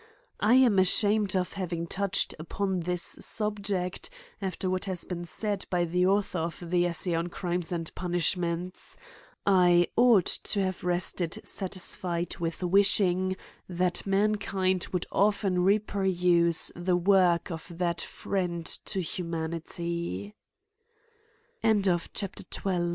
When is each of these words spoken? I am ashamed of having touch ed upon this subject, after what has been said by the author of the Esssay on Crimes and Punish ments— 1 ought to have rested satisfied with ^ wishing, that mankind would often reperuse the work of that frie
I 0.39 0.55
am 0.55 0.79
ashamed 0.79 1.35
of 1.35 1.53
having 1.53 1.85
touch 1.85 2.25
ed 2.31 2.35
upon 2.41 2.79
this 2.79 3.03
subject, 3.19 4.09
after 4.41 4.67
what 4.67 4.85
has 4.85 5.03
been 5.03 5.25
said 5.25 5.67
by 5.69 5.85
the 5.85 6.07
author 6.07 6.39
of 6.39 6.57
the 6.71 6.85
Esssay 6.85 7.13
on 7.15 7.27
Crimes 7.27 7.71
and 7.71 7.93
Punish 7.93 8.35
ments— 8.35 8.97
1 9.43 9.85
ought 9.95 10.25
to 10.25 10.59
have 10.63 10.83
rested 10.83 11.39
satisfied 11.45 12.37
with 12.37 12.61
^ 12.61 12.61
wishing, 12.67 13.37
that 13.69 14.03
mankind 14.07 14.87
would 14.91 15.05
often 15.11 15.57
reperuse 15.59 16.71
the 16.75 16.97
work 16.97 17.51
of 17.51 17.67
that 17.77 18.01
frie 18.01 18.63